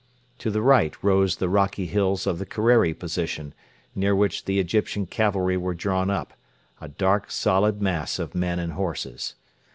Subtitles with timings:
[0.39, 3.53] To the right rose the rocky hills of the Kerreri position,
[3.93, 6.33] near which the Egyptian cavalry were drawn up
[6.81, 9.35] a dark solid mass of men and horses.